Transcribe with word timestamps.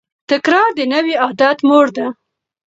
تکرار 0.31 0.69
د 0.77 0.81
نوي 0.93 1.13
عادت 1.23 1.57
مور 1.67 1.87
ده. 1.95 2.07